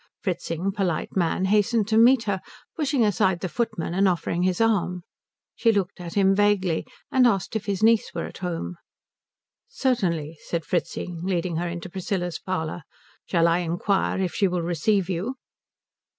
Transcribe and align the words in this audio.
Fritzing, 0.23 0.71
polite 0.71 1.15
man, 1.15 1.45
hastened 1.45 1.87
to 1.89 1.95
meet 1.95 2.23
her, 2.23 2.41
pushing 2.75 3.05
aside 3.05 3.39
the 3.41 3.47
footman 3.47 3.93
and 3.93 4.07
offering 4.07 4.41
his 4.41 4.59
arm. 4.59 5.03
She 5.55 5.71
looked 5.71 6.01
at 6.01 6.15
him 6.15 6.33
vaguely, 6.33 6.87
and 7.11 7.27
asked 7.27 7.55
if 7.55 7.67
his 7.67 7.83
niece 7.83 8.09
were 8.11 8.25
at 8.25 8.39
home. 8.39 8.77
"Certainly," 9.67 10.39
said 10.43 10.65
Fritzing, 10.65 11.21
leading 11.23 11.57
her 11.57 11.67
into 11.67 11.87
Priscilla's 11.87 12.39
parlour. 12.39 12.81
"Shall 13.27 13.47
I 13.47 13.59
inquire 13.59 14.19
if 14.19 14.33
she 14.33 14.47
will 14.47 14.63
receive 14.63 15.07
you?" 15.07 15.35